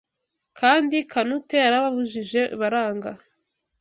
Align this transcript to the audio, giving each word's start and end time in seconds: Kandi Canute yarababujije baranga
Kandi 0.59 0.95
Canute 1.11 1.55
yarababujije 1.65 2.41
baranga 2.59 3.11